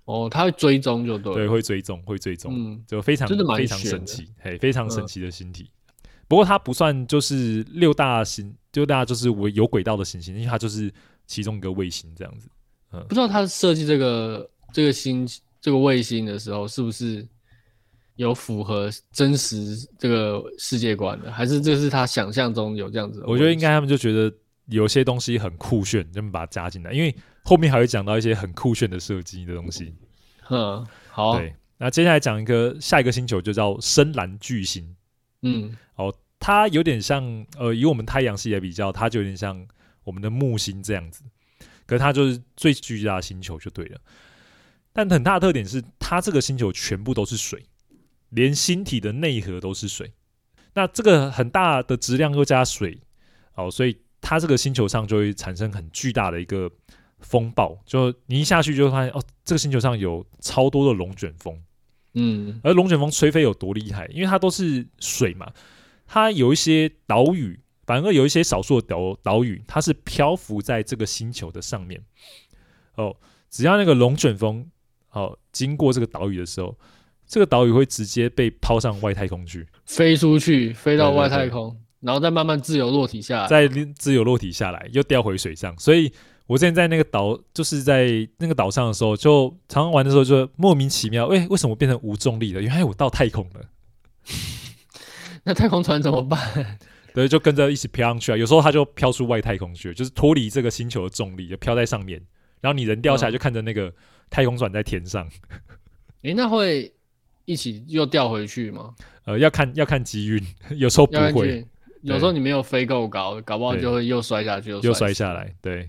[0.04, 1.34] 哦，它会追踪就对。
[1.34, 5.72] 对，会追踪，会追踪，嗯，就非常真的蛮非常神奇，嘿，非常神奇的星体。
[5.72, 10.94] 嗯、不过它不算就是六大行，六大就是有轨道的行星，因为它就是
[11.32, 12.50] 其中一个卫星这样子。
[12.92, 15.28] 嗯，不知道他设计这个这个星
[15.62, 17.28] 这个卫星的时候是不是？
[18.18, 23.26] 有符合真实这个世界观的，还是这是他想象中有这样子的？
[23.26, 24.32] 我觉得应该他们就觉得
[24.68, 29.96] 有些东西很酷炫，就把它加进来，因为后面还会讲到一些很酷炫的设计的东西。
[30.50, 31.40] 嗯，好。
[31.40, 34.96] 对，那接下来讲一个下一个星球，就叫深蓝巨星。
[35.42, 37.24] 嗯，哦，它有点像，
[37.58, 39.66] 呃，以我们太阳系来比较，它就有点像
[40.04, 41.24] 我们的木星这样子。
[41.86, 44.00] 可是它就是最巨大的星球就对了。
[44.94, 47.66] 但很大的特点是，它这个星球全部都是水，
[48.30, 50.14] 连星体的内核都是水。
[50.74, 53.00] 那这个很大的质量又加水，
[53.56, 53.98] 哦，所以。
[54.24, 56.72] 它这个星球上就会产生很巨大的一个
[57.22, 61.60] 风暴，就你一下去就会发现哦，这个星球上有超多的龙卷风，
[62.14, 64.06] 嗯，而龙卷风吹飞有多厉害？
[64.14, 65.52] 因为它都是水嘛，
[66.06, 72.02] 它有一些岛屿，反而有一些少数的岛岛屿，它是漂浮在这个星球的上面。
[72.96, 73.16] 哦，
[73.50, 74.66] 只要那个龙卷风
[75.12, 76.78] 哦经过这个岛屿的时候，
[77.28, 81.70] 这个岛屿会直接被抛上外太空去，飞出去，飞到外太空。
[81.70, 85.78] 对对对然后再慢慢自由落体下来，再自由落体下来，又掉回水上。
[85.78, 86.12] 所以
[86.48, 92.62] 我之前在那个岛，就是在那个岛上的时候，就常常玩的时候，就莫名其妙，哎，为什么变成无重力了？
[92.62, 93.62] 原来我到太空了。
[95.46, 96.80] 那太空船怎么办？
[97.14, 98.38] 对，就跟着一起飘上去啊。
[98.38, 102.22] 有时候它就飘出外太空去，就是脱离这个星球的重力，就飘在上面。
[102.62, 103.94] 然后你人掉下来，就看着那个
[104.30, 105.28] 太空船在天上。
[106.24, 106.94] 诶、嗯，那会
[107.46, 108.94] 一起又掉回去吗？
[109.26, 110.44] 呃，要看要看机运，
[110.78, 111.66] 有时候不会。
[112.02, 115.54] 有时候你没有飞够高，搞不好就会又摔下去，又摔，又摔下来。
[115.62, 115.88] 对，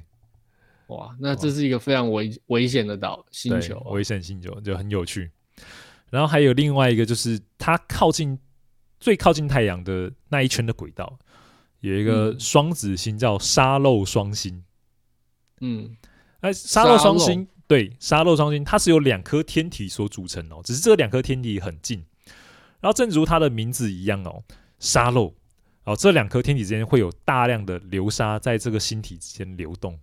[0.89, 5.31] 哇，那这是一个非常危危险的岛星球，危险星球就很有趣。
[6.11, 8.39] 然后还有另外一个，就是它靠近
[9.03, 11.19] 最靠近太阳的那一圈的轨道，
[11.81, 14.63] 有一个双子星叫沙漏双星。
[15.61, 15.97] 嗯，
[16.39, 22.05] 哎，沙漏双星，对，沙漏双星，它是由两颗天体所组成哦，只是这两颗天体很近。
[22.81, 24.45] 然后正如它的名字一样哦，
[24.79, 25.35] 沙漏。
[25.83, 29.99] 哦，这两颗天体之间会有大量的流沙在这个星体之间流动。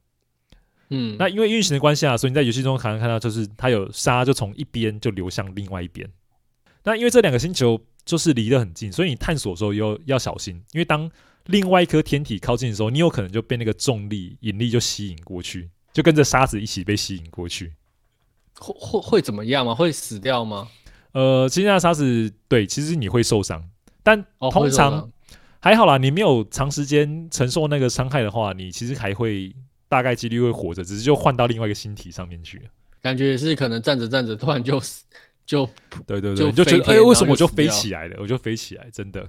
[0.89, 6.05] 嗯，那因为运行的关系啊，所以你在游戏中可能看到，就是它有沙就从一边就流向另外一边。
[6.83, 7.79] 那因为这两个星球
[8.09, 11.09] 就是离得很近，所以你探索的时候又要小心，因为当
[11.45, 17.73] 另外一颗天体靠近的时候，你有可能就被那个重力引力就吸引过去，就跟着沙子一起被吸引过去。
[18.57, 19.75] 会会会怎么样吗？
[19.75, 20.67] 会死掉吗？
[21.11, 23.63] 呃，其实那沙子对，其实你会受伤，
[24.01, 24.99] 但通常。
[24.99, 25.09] 哦
[25.61, 29.53] 还好啦，你没有长时间承受那个伤害的话，你其实还会
[29.89, 32.61] 大概几率会活着，只是就换到另外一个星体上面去。
[33.01, 34.81] 感觉也是可能站着站着，突然就
[35.49, 35.67] 就
[36.05, 38.17] 对对对，就，就觉得哎、欸，为什么我就飞起来了？
[38.19, 39.27] 我就飞起来，真的。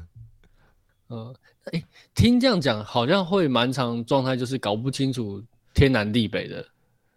[1.09, 1.35] 嗯，
[1.73, 6.63] 哎、欸，听这样讲，好像会蛮长状态，就是搞不清楚天南地北的，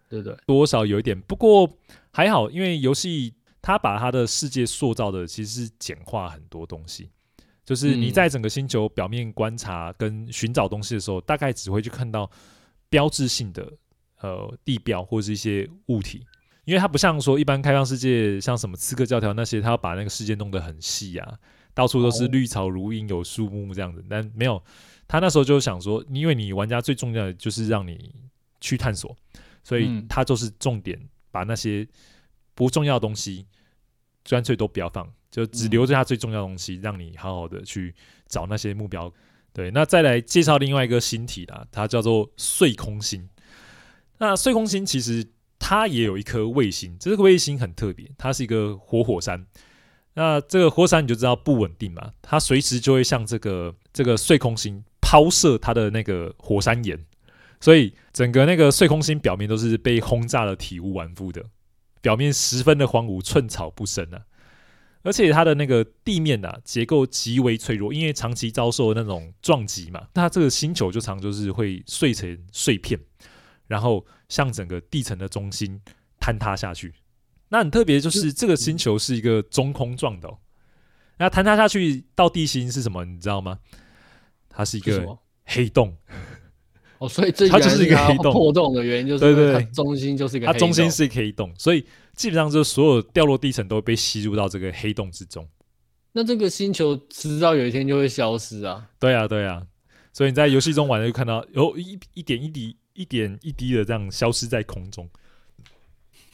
[0.08, 0.38] 对不对？
[0.48, 1.70] 多少有一点，不过
[2.12, 7.10] 还好，因为游戏它把它的世界塑造的其实是简化很多东西。
[7.66, 12.32] 就是你在整个星球表面观察跟寻找东西的时候，大概只会去看到
[12.88, 13.70] 标志性的
[14.22, 16.26] 呃地标或者是一些物体，
[16.66, 21.38] 因为它不像说一般开放世界，像什么刺客教条那些，它要把那个世界弄得很细啊，
[21.74, 24.04] 到处都是绿草如茵，有树木这样子。
[24.10, 24.64] 但没有，
[25.08, 28.14] 他那时候就想说，因为你玩家最重要的就是让你
[28.62, 29.16] 去探索，
[29.64, 31.00] 所以他就是重点
[31.32, 31.88] 把那些
[32.54, 33.46] 不重要的东西
[34.24, 35.12] 干脆都不要放。
[35.34, 37.92] 就只留着它最重要的东西，嗯，让你好好的去
[38.28, 39.12] 找那些目标。
[39.52, 43.28] 对，那再来介绍另外一个星体啦，它叫做碎空星。
[44.20, 45.26] 那碎空星其实
[45.66, 49.48] 它也有一颗卫星，这个卫星很特别，它是一个活火山。
[50.14, 57.00] 那这个火山你就知道不稳定嘛，它随时就会向这个这个碎空星抛射它的那个火山岩，
[57.62, 61.46] 所以整个那个碎空星表面都是被轰炸的体无完肤的，
[62.02, 64.20] 表面十分的荒芜，寸草不生啊。
[65.04, 73.00] 而且它的那个地面啊，结构极为脆弱，因为长期遭受那种撞击嘛，它这个星球就常就是会碎成碎片，
[73.74, 75.82] 然后向整个地层的中心
[76.22, 76.94] 坍塌下去。
[77.50, 80.38] 那很特别，就是这个星球是一个中空状的，哦，
[81.18, 83.04] 那坍塌下去到地心是什么？
[83.04, 83.58] 你知道吗？
[84.48, 85.98] 它是一个黑洞。
[87.00, 91.84] 哦，所以这它就是一个黑洞破洞的原因，就是对对对，中心就是一个黑洞，它中心是一个黑洞，所以。
[92.16, 95.50] 基本上就是所有掉落地层都会被吸入到这个黑洞之中。
[96.12, 98.88] 那这个星球迟早有一天就会消失啊！
[99.00, 99.66] 对啊，对啊。
[100.14, 105.10] 所以你在游戏中玩的就看到有一一点一滴、一点一滴的这样消失在空中，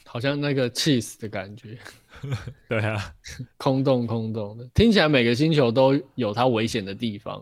[0.06, 1.78] 好像那个 cheese 的感觉。
[2.67, 3.13] 对啊，
[3.58, 7.41] 空洞空洞的，听起来每个星球都有它危险的地方。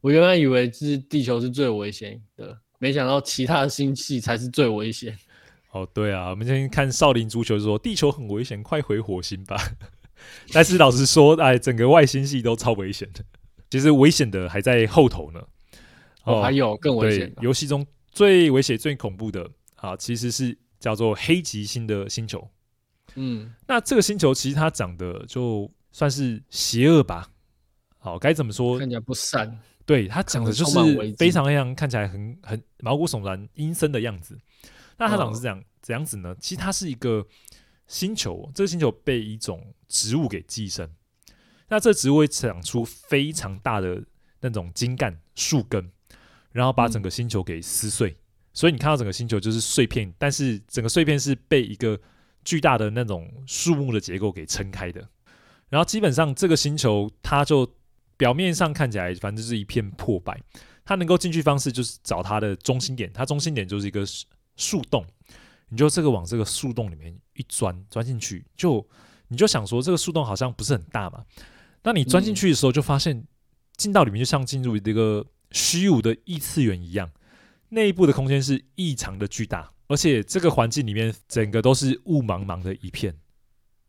[0.00, 5.16] 我原来以为是地球是最危险的，没想到其他的星系才是最危险。
[5.70, 9.56] 哦，对啊，我们先看少林足球说地球很危险，快回火星吧。
[10.52, 13.24] 但是老实说，哎，整个外星系都超危险的。
[13.70, 15.42] 其实危险的还在后头呢。
[16.24, 17.34] 哦，还有更危险。
[17.40, 22.48] 游戏中最危险、最恐怖的啊，其实是叫做黑极星的星球。
[23.16, 27.28] 嗯，那这个星球其实它长得就算是邪恶吧。
[27.98, 28.78] 好，该怎么说？
[28.78, 29.58] 看起来不善。
[29.84, 30.78] 对，它长得就是
[31.16, 34.38] 非常非常看起来很很毛骨悚然、阴森的样子。
[34.96, 36.34] 那它长得是这样、哦、怎样子呢？
[36.40, 37.26] 其实它是一个
[37.86, 40.88] 星球，这个星球被一种植物给寄生。
[41.68, 44.04] 那这植物会长出非常大的
[44.40, 45.90] 那种茎干、树根，
[46.54, 48.08] 然后把整个星球给撕碎。
[48.08, 48.16] 嗯、
[48.54, 52.00] 所以你看到整个星球就是碎片，但是整个碎片是被一个
[52.46, 55.06] 巨大的那种树木的结构给撑开的。
[55.68, 57.70] 然后基本上这个星球它就。
[58.16, 60.40] 表面上看起来，反正就是一片破败。
[60.84, 64.04] 它能够进去方式就是找它的中心点，它中心点就是一个
[64.54, 65.04] 树洞。
[65.68, 68.86] 你就这个往这个树洞里面一钻，钻进去，就
[69.26, 71.24] 你就想说这个树洞好像不是很大嘛。
[71.82, 73.26] 那你钻进去的时候，就发现
[73.76, 77.10] 进到里面就像进入一个虚无的异次元一样，
[77.70, 83.14] 内部的空间是异常的巨大，而且这个环境里面整个都是雾茫茫的一片。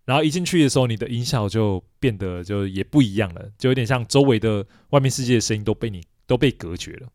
[0.05, 7.09] 然后一进去的时候，你的音效就变得就也不一样了，就有点像周围的外面世界的声音都被你都被隔绝了。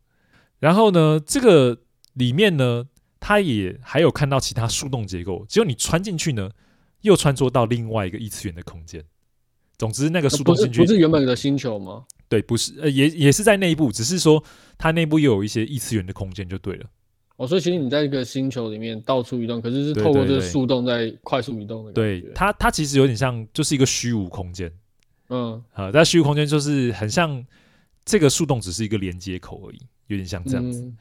[0.59, 1.83] 然后呢，这个
[2.15, 2.85] 里面呢，
[3.21, 6.51] 它也还有看到其他树洞结构，只有你穿进去呢，
[6.99, 9.01] 又穿梭到另外一个异次元的空间。
[9.77, 12.03] 总之，那个树洞进去不是，不是原本的星球吗？
[12.31, 14.41] 对，不是，呃，也也是在内部，只是说
[14.77, 16.85] 它内部又有一些异次元的空间就对了。
[17.35, 21.91] 哦，所以其实你在一个星球里面到处移动，可是是透过这个树洞在快速移动的。
[21.91, 24.71] 对，它它其实有点像，就是一个虚无空间。
[25.27, 27.45] 嗯，啊，在虚无空间就是很像
[28.05, 30.79] 这个树洞只是一个连接口而已，有点像这样子。
[30.79, 30.97] 嗯、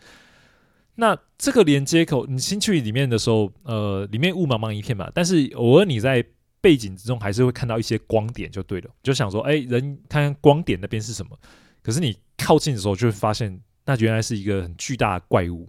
[0.96, 6.24] 那这个连接口，你进去里面的时候，呃，里面雾茫茫一片嘛，但是偶尔你在
[6.61, 8.90] 背景之中还是会看到一些光点，就对了。
[9.03, 11.38] 就想说，哎、欸，人看看光点那边是什么？
[11.83, 15.68] 可是你靠近的时候，就会发现那原来是一个很巨大的怪物。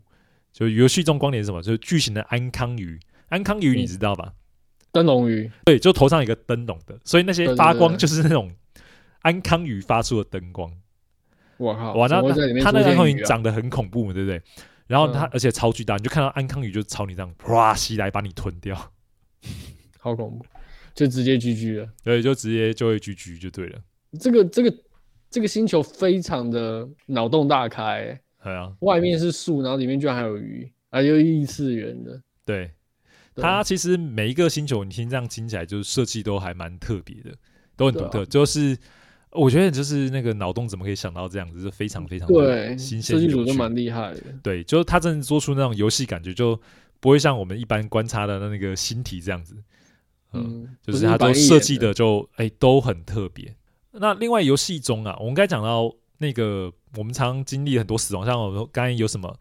[0.52, 1.62] 就游戏中光点是什么？
[1.62, 3.00] 就是巨型的安康鱼，
[3.30, 4.34] 安康鱼你知道吧？
[4.92, 8.52] 灯笼鱼，对，就头上一个灯笼的，所以那些发光就是那种
[9.22, 10.70] 安康鱼发出的灯光。
[11.56, 11.94] 我靠！
[11.94, 12.22] 哇，那
[12.62, 14.42] 它那个安康鱼长得很恐怖，对不对？
[14.88, 18.92] 然后它而且超巨大，你就看到安康鱼就朝你这样啪袭来，把你吞掉，
[20.00, 20.46] 好恐怖！
[20.94, 23.80] 就直接 GG 了，对，就直接就会 GG 就对了。
[24.20, 24.78] 这个这个
[25.30, 28.22] 这个星球非常的脑洞大开、欸。
[28.44, 32.20] 对啊，外面是树，然后里面居然还有鱼，还有异次元的。
[32.44, 32.72] 对，
[33.36, 37.32] 它其实每一个星球，你听这样听起来，就是设计都还蛮特别的，
[37.78, 38.24] 都很独特。
[38.24, 38.76] 啊、就是
[39.30, 43.16] 我觉得，就是那个脑洞怎么可以想到这样子，是非常非常对新鲜。
[43.16, 44.22] 设计组都蛮厉害的。
[44.42, 46.60] 对，就是他真的做出那种游戏感觉，就
[47.00, 49.56] 不会像我们一般观察的那个星体这样子。
[50.34, 53.56] 嗯，嗯就是它都设计的就哎、欸、都很特别。
[53.92, 56.72] 那另外游戏中啊，我们刚才讲到那个。
[56.98, 59.34] 我们常经历很多死亡，像我们刚才有什么，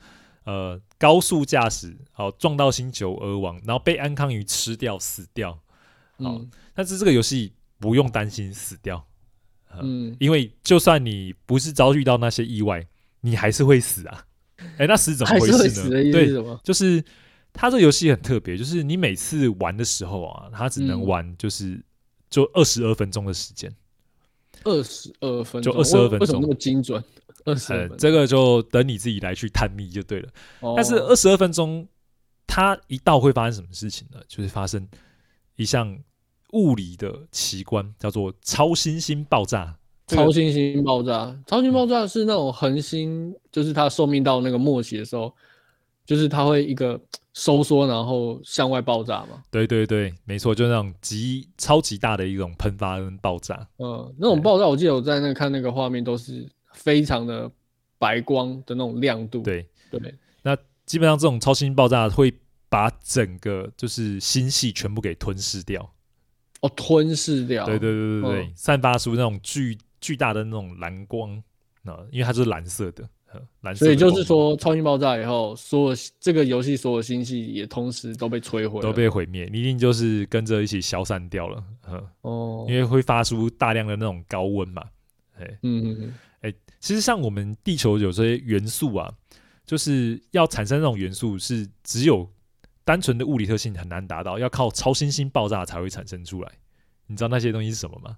[0.45, 5.51] 呃，高速驾驶，好撞到星球而亡，然后被安康鱼吃掉死掉，
[6.19, 9.05] 好，嗯、但是这个游戏不用担心死掉，
[9.69, 12.87] 呃、嗯，因为就算你不是遭遇到那些意外，
[13.23, 14.25] 你还是会死啊，
[14.79, 16.13] 哎，那死怎么回事呢？
[16.13, 17.03] 对，就是
[17.53, 21.85] 它这个游戏很特别，就是你每次玩的时候啊，它只能玩就是、嗯、
[22.31, 23.71] 就二十二分钟的时间，
[24.65, 27.03] 二十二分钟，就二十二分钟，为什么那么精准？
[27.45, 30.29] 二十、嗯，这个就等你自己来去探秘就对了。
[30.61, 31.87] 哦、但是二十二分钟，
[32.47, 34.21] 它一到会发生什么事情呢？
[34.29, 34.87] 就是发生
[35.57, 35.99] 一项
[36.53, 39.77] 物理的奇观，叫做超新星爆炸。
[40.07, 45.33] 超新星爆炸，超新星爆炸是那种恒星，就是它寿命到那个末期的时候，
[46.11, 47.01] 就是它会一个
[47.33, 49.43] 收缩，然后向外爆炸嘛。
[49.51, 53.69] 对对对，没错，就是那种极超级大的一种喷发跟爆炸。
[53.79, 56.49] 嗯，那种爆炸，我记得我在那看那个画面都是。
[56.73, 57.51] 非常的
[57.99, 60.15] 白光的那种亮度，对对。
[60.43, 62.33] 那基本上这种超新星爆炸会
[62.69, 65.93] 把整个就是星系全部给吞噬掉。
[66.61, 67.67] 哦，吞噬掉。
[67.67, 71.37] 对对对对对，嗯、散发出那种巨巨大的那种蓝光
[71.85, 73.07] 啊，因为它是蓝色的，
[73.61, 73.85] 蓝色。
[73.85, 81.65] 所以就是说，超新星爆炸以后，所有这个游戏所有星系也同时都被摧毁，都被毁灭，你一定就是跟着一起消散掉了。
[82.23, 84.83] 哦，因为会发出大量的那种高温嘛。
[85.39, 86.15] 哎，嗯嗯嗯。
[86.43, 89.13] 哎，其实像我们地球有些元素啊，
[89.67, 92.29] 就是要产生那种元素，是只有
[92.85, 96.51] 单纯的物理特性很难达到，要靠超新星爆炸才会产生出来。
[97.07, 98.17] 你知道那些东西是什么吗？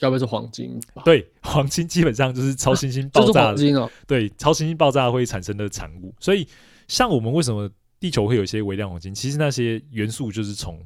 [0.00, 0.80] 要不要是黄金？
[1.04, 6.14] 对， 黄金基本上就是超新星 爆炸，哦、对，超新星爆炸会产生的产物。
[6.20, 6.46] 所以，
[6.86, 9.14] 像我们为什么地球会有一些微量黄金？
[9.14, 10.80] 其实那些元素就是从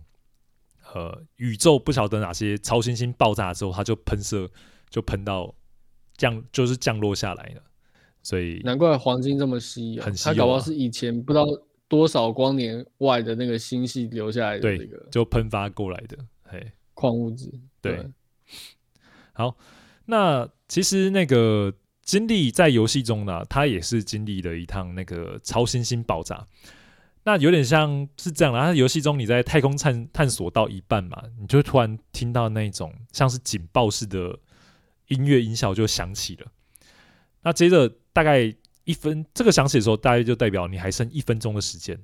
[0.94, 4.48] 呃宇宙不晓得哪些超新星爆炸之后，它就喷射，
[4.90, 5.55] 就喷到。
[6.18, 7.62] 降就是降落下来了，
[8.22, 11.46] 所以难怪黄金这么稀有，很稀有啊，它搞不好是以前不知道
[11.88, 17.51] 多少光年外的那个星系留下来的那个，就喷发过来的，嘿，矿物质。
[17.81, 18.11] 对，对
[19.33, 19.57] 好，
[20.07, 26.47] 那其实那个经历在游戏中呢，它也是经历了一趟那个超新星爆炸。
[27.25, 34.38] 那有点像是这样的，它游戏中你在太空探探索到一半嘛，你就突然听到那种像是警报式的
[35.07, 36.47] 音乐音效就响起了。
[37.42, 38.53] 那接着大概
[38.85, 41.97] 一分，这个响起的时候，大概就代表你还剩一分钟的时间。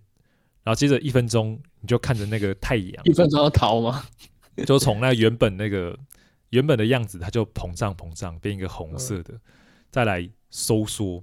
[0.63, 4.05] 然后接着一分钟，你就看着那个太阳，一分钟要逃吗？
[4.67, 5.99] 就从那原本那个
[6.51, 9.41] 原本的样子，它就膨胀膨胀，变一个红色的，嗯、
[9.91, 11.23] 再来收缩。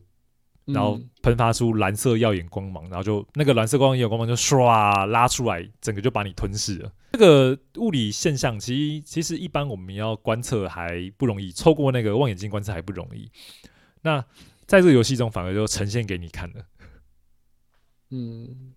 [0.66, 6.92] 然后喷发出蓝色耀眼光芒，然后就那个蓝色光耀眼光芒就唰拉出来，整个就把你吞噬了。
[7.12, 13.30] 这个物理现象其实其实一般我们要观测还不容易，透过那个望远镜观测还不容易。
[14.02, 14.20] 那
[14.66, 16.66] 在这个游戏中反而就呈现给你看了。
[18.10, 18.74] 嗯，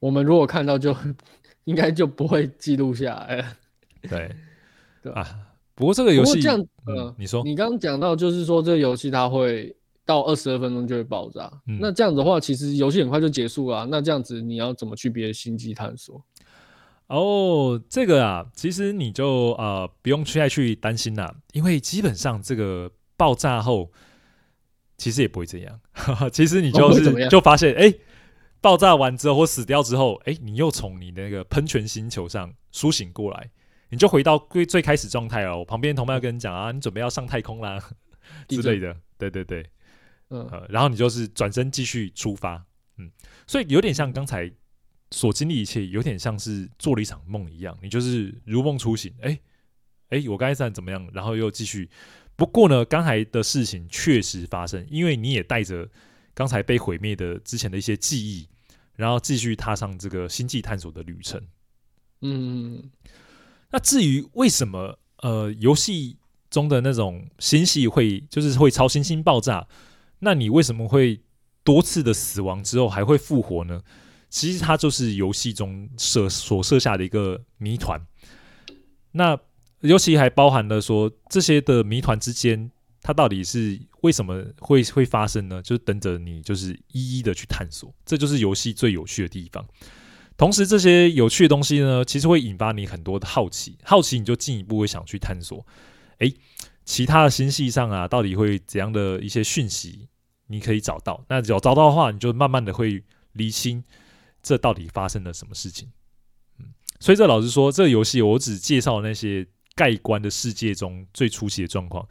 [0.00, 0.96] 我们如果看到就
[1.64, 3.56] 应该就不会记录下来了。
[4.08, 4.34] 对，
[5.04, 5.50] 对啊。
[5.74, 9.74] 不过这个游戏这样，嗯，呃、你说你刚刚讲到就是说这个游戏它会。
[10.06, 13.88] 到二十二分钟就会爆炸，嗯、那这样子的话，其实游戏很快就结束了、啊。
[13.90, 16.22] 那这样子你要怎么去别的星际探索？
[17.06, 23.90] 哦，这个啊，其实你就呃不用去太去担心啦，因为基本上这个爆炸后，
[24.98, 25.80] 其实也不会这样。
[26.30, 28.00] 其实你就是、哦、就发现，哎、欸，
[28.60, 33.50] 爆炸完之后或死掉之后，哎、欸，你又从你那个喷泉星球上苏醒过来，
[33.94, 35.56] 你就回到最最开始状态了。
[35.56, 37.80] 我旁边同伴要跟你讲啊，你准备要上太空啦
[38.48, 38.94] 之类的。
[39.16, 39.64] 对对对。
[40.30, 42.64] 嗯、呃，然后你就是转身继续出发，
[42.96, 43.10] 嗯，
[43.46, 44.50] 所以有点像刚才
[45.10, 49.38] 所经历一切，有点像是做了一场梦一样，你就是如梦初醒，哎
[50.08, 51.08] 哎，我刚才怎么样？
[51.12, 51.88] 然后又继续。
[52.36, 55.88] 不过呢，刚才的事情确实发生，因为你也带着
[56.32, 58.48] 刚才被毁灭的之前的一些记忆，
[58.96, 61.40] 然后继续踏上这个星际探索的旅程。
[62.22, 62.82] 嗯，
[63.74, 66.16] 那至于为什么呃游戏
[66.48, 69.66] 中的那种星系会就是会超新星爆炸？
[70.20, 71.20] 那你为什么会
[71.64, 73.80] 多次的死亡之后还会复活呢？
[74.30, 78.00] 其实它就是游戏中设所设下的一个谜团。
[79.10, 79.36] 那
[79.80, 82.70] 尤其还包含了说这些的谜团之间，
[83.02, 85.60] 它到底是为什么会会发生呢？
[85.60, 89.66] 就是等着你就是一一的去探索，这就是游戏最有趣的地方。
[90.36, 95.64] 同时，这些有趣的东西呢，其实会引发你很多的好奇，好奇你就进一步会想去探索。
[96.18, 96.34] 诶，
[96.84, 100.08] 其他的星系上啊，到底会怎样的一些讯息，
[100.48, 101.24] 你可以找到。
[101.28, 103.82] 那只要找到的话，你就慢慢的会厘清
[104.42, 105.88] 这到底发生了什么事情。
[106.58, 106.66] 嗯，
[106.98, 112.06] 所以这老实说，这个游戏我只介绍那些盖棺的世界中最初期的状况。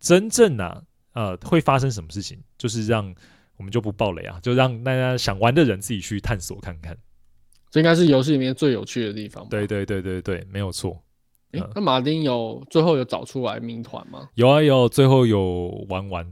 [0.00, 3.14] 真正啊，呃，会发生什么事情，就是让
[3.56, 6.96] 我们就不爆雷啊，就让大家想玩的人自己去探索看看。
[7.70, 9.46] 这应该是游戏里面最有趣的地方。
[9.48, 11.00] 对对对对对，没有错。
[11.52, 14.28] 诶，那马丁有最后有找出来谜团吗？
[14.34, 16.26] 有啊有，最后有玩完，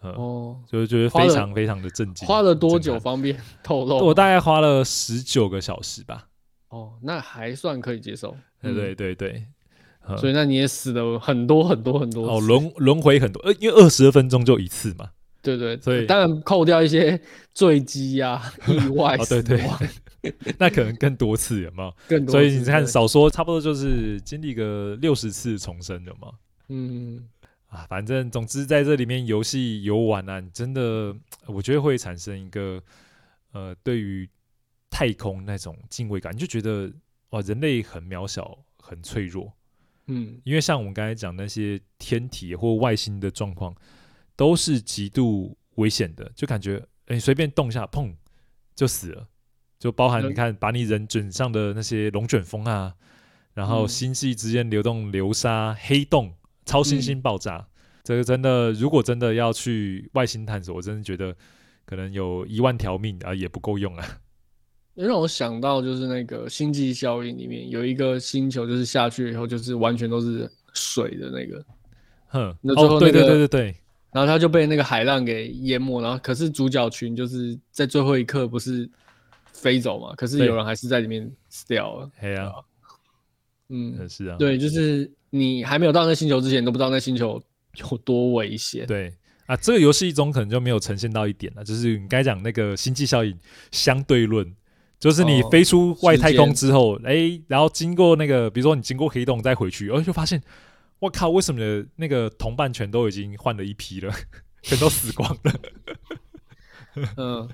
[0.00, 2.26] 哦，就是觉得非常非常的震惊。
[2.26, 2.98] 花了多久？
[2.98, 3.98] 方便 透露？
[4.04, 6.26] 我大概花了十九个小时吧。
[6.68, 8.36] 哦，那还算可以接受。
[8.60, 9.44] 对对对对，
[10.18, 15.10] 所以那你也死了很多很多很多哦，轮轮回很多，呃，因为二十二分钟就一次嘛。
[15.42, 17.20] 对对，所以当然扣掉一些
[17.54, 19.78] 坠机呀、 意外死亡。
[20.58, 21.94] 那可能更多次有没有？
[22.08, 26.32] 更多，所以你看，少说差不多就是经历个六十次重生有吗？
[26.68, 27.28] 嗯
[27.68, 31.14] 啊，反正总之在这里面游戏游玩啊，你真的
[31.46, 32.82] 我觉得会产生一个
[33.52, 34.28] 呃，对于
[34.90, 36.90] 太空那种敬畏感，你就觉得
[37.30, 39.52] 哇，人类很渺小，很脆弱。
[40.06, 43.74] 嗯，因为像我们刚才讲那些天体或外星的状况，
[44.36, 48.14] 都是极度危险的，就感觉哎，随便动一下，砰
[48.74, 49.28] 就死了。
[49.78, 52.94] 就包含你看，把你人卷上的那些龙卷风啊，
[53.52, 56.32] 然后星系之间流动流沙、黑洞、
[56.64, 57.66] 超新星爆炸，嗯、
[58.02, 61.36] 这个真的，如果真的要去外星探索，我真的觉得
[61.84, 64.18] 可能有一万条命啊也不够用啊。
[64.96, 71.64] 让我想到就是那个星际效应里面有一个星球，就是下去以后就是完全都是水的那个，
[72.28, 73.76] 哼，那最后、那个、哦，对对对对对，
[74.10, 78.90] 然后他就被那个海浪给淹没，然后可是主角群就是在最后一刻不是。
[79.56, 80.14] 飞走嘛？
[80.16, 82.10] 可是有人还是在里面死掉了。
[82.20, 82.52] 对啊，
[83.68, 87.42] 嗯，是啊，对，就是你还没有到那星球之前，都不知道那星球
[87.90, 88.86] 有多危险。
[88.86, 89.12] 对
[89.46, 93.36] 啊，这个游戏中可能就没有呈现到一点了，就是你该讲那个星际效应
[93.70, 94.54] 相对论，
[94.98, 100.42] 就是你飞出外太空之后，哎、哦欸，然后经过那个，比如说你经过黑洞再回去，哦，就发现，
[100.98, 104.12] 我靠，为什么那个同伴全都已经换了一批了？
[104.62, 105.52] 全都死光了。
[107.16, 107.48] 嗯，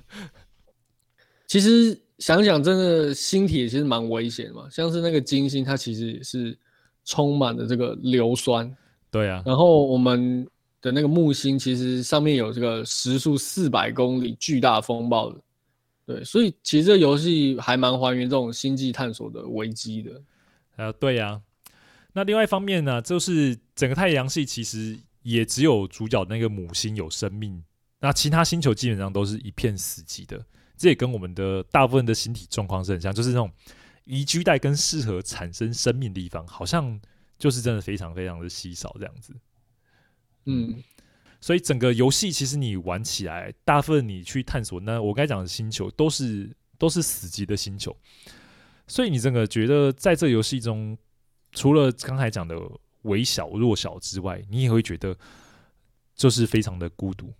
[1.53, 6.57] 其实想想，真的星体其实蛮危险的嘛，像是那个金星，它其实也是
[7.05, 8.75] 充满了这个硫酸。
[9.11, 10.47] 对啊，然后我们
[10.81, 15.39] 的那个木星，其实上面有这个时速四百公里巨大风暴的。
[16.07, 20.21] 对，所以其实这游戏还蛮还原这种星际探索的危机的。
[20.77, 21.41] 呃，对呀、啊。
[22.13, 27.63] 那另外一方面呢，就是整个太阳系其实也只有主角那个母星有生命，
[27.99, 30.43] 那其他星球基本上都是一片死寂的。
[30.77, 33.51] 这也跟我们的大部分的形体状况是很像，就是那种
[34.05, 36.99] 宜居带跟适合产生生命的地方，好像
[37.37, 39.33] 就是真的非常非常的稀少这样子。
[40.45, 40.83] 嗯。
[41.39, 47.93] 所以整个游戏其实你玩起来，大部分你去探索那我该讲的星球都是都是死寂的星球，
[48.87, 50.97] 所以你整个觉得在这游戏中，
[51.51, 52.57] 除了刚才讲的
[53.01, 55.13] 微小弱小之外，你也会觉得
[56.15, 57.33] 就是非常的孤独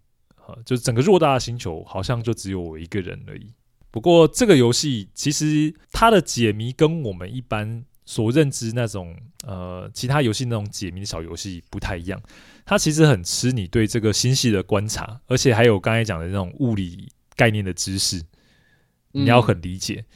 [0.46, 3.54] 啊，就是整个偌大的星球好像就只有我一个人而已。
[3.90, 9.16] 不过这个游戏其实它的解谜跟我们一般所认知那种
[9.46, 12.22] 呃其他游戏那种解谜的小游戏不太一样。
[12.66, 18.24] 它其实很吃你对这个星系的观察，而且还有刚才讲的那种物理概念的知识，
[19.12, 20.16] 你要很理解，嗯、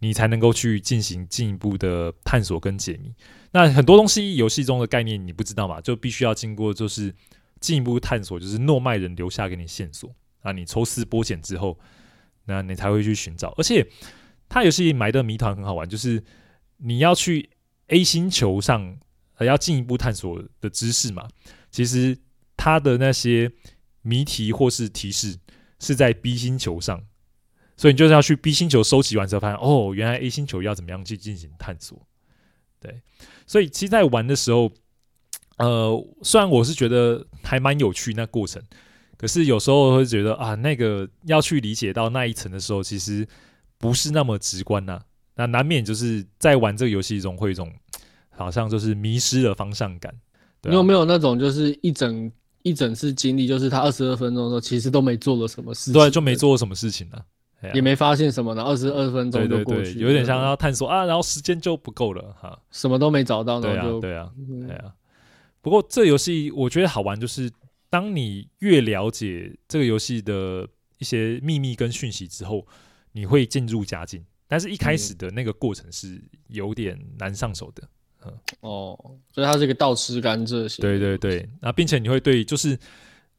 [0.00, 3.12] 你才能够去进行进一步的探索跟解谜。
[3.52, 7.14] 那很多东西游戏中的概念你不知道嘛，就必须要经过就是
[7.60, 11.78] 进一步探索，就是诺曼人留下给你线索啊，你抽丝剥茧之后，
[12.44, 13.54] 那你才会去寻找。
[13.56, 13.86] 而且
[14.48, 16.22] 它游戏埋的谜团很好玩，就是
[16.76, 17.50] 你要去
[17.88, 18.98] A 星球上，
[19.32, 21.28] 还要进一步探索的知识嘛。
[21.70, 22.16] 其实
[22.56, 23.50] 它的那些
[24.02, 25.36] 谜题或是提示
[25.80, 27.04] 是在 B 星球上，
[27.76, 32.06] 所以你就是要去 B 星球收集完之后，发现哦，原来 A 星球要怎么样去进行探索。
[32.78, 33.02] 对，
[33.46, 34.70] 所以其实，在玩的时候，
[35.58, 38.62] 呃，虽然我是觉得还蛮有趣那过程，
[39.16, 43.26] 可是有时候会觉得啊，那个要去理解到那一层的时候，其实
[43.78, 45.02] 不是那么直观呐、啊。
[45.36, 47.70] 那难免就是在玩这个游戏中会有一种
[48.30, 50.14] 好像就是迷失了方向感。
[50.62, 52.30] 你有没有那种就是一整
[52.62, 57.18] 一整次经历，就是他二十二分钟的时候，其实都没做了什么事情，对，就没做了什么事情呢、
[57.60, 58.62] 啊，也没发现什么呢？
[58.62, 64.92] 二十二分钟就过去，对对对，有点像要探索啊，然后时间就不够了哈，什么都没找到，然后就对啊，对啊，对啊。
[65.66, 67.50] 不过这游戏我觉得好玩，就是
[67.90, 70.64] 当你越了解这个游戏的
[70.98, 72.64] 一些秘密跟讯息之后，
[73.10, 77.82] 你会渐入佳境，但是一开始的那个过程是有点难上手的。
[78.60, 78.96] 哦，
[79.32, 80.80] 所以它是一个倒吃甘蔗型。
[80.80, 82.78] 对对对，那并且你会对，就是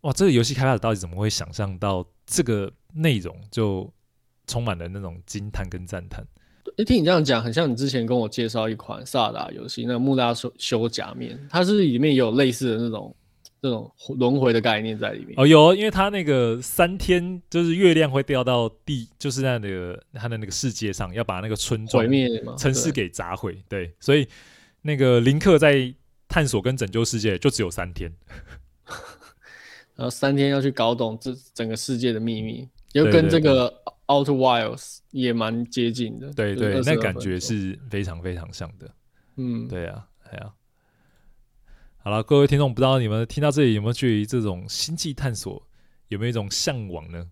[0.02, 3.90] 哇，这个游戏开发者到底怎么会想象到这个内容，就
[4.48, 6.28] 充满了那种惊叹跟赞叹。
[6.78, 13.16] 诶，听你这样讲，很像你之前跟我介绍一款萨达游戏，那个穆拉修修假面，它是里面有类似的那种
[13.62, 15.34] 这种轮回的概念在里面。
[15.38, 23.62] 哦，有，因为它那个三天就是月亮会掉到地，就是在那个它的那个世界上，要把那个村庄毁灭城市给砸毁。
[23.68, 24.28] 对，所以。
[24.84, 25.94] 那个林克在
[26.30, 28.10] 探索跟拯救世界就只有三天，
[29.98, 32.66] 然后三天要去搞懂这整个世界的秘密，
[32.98, 33.74] 又跟这个
[34.08, 36.32] Outer Wilds 也蛮接近的。
[36.34, 38.90] 对对，那感觉是非常非常像的。
[39.36, 40.54] 嗯，对啊，对啊。
[41.98, 45.62] 好了，各位听众，不知道你们听到这里有没有对于这种星际探索
[46.08, 47.26] 有没有一种向往呢？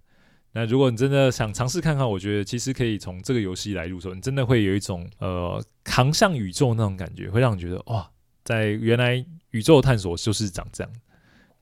[0.51, 8.09] 那如果你真的想尝试看看，我觉得其实可以从这个游戏来入手，你真的会有一种呃航向宇宙那种感觉，会让你觉得哇，
[8.43, 10.93] 在原来宇宙探索就是长这样。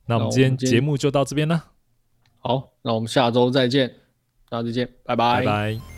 [0.06, 1.73] 那我们今天节目就到这边了。
[2.44, 3.88] 好，那我们下周再见，
[4.50, 5.40] 大家再见，拜拜。
[5.40, 5.93] 拜拜。